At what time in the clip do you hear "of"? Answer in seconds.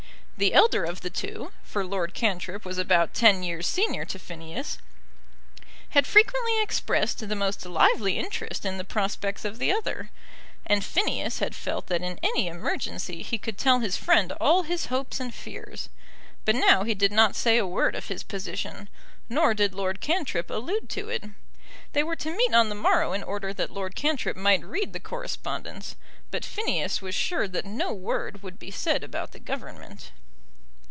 0.85-1.01, 9.45-9.59, 17.93-18.07